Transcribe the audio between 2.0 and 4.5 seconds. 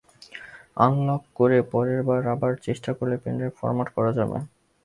বার আবার চেষ্টা করলে পেনড্রাইভ ফরম্যাট করা যাবে।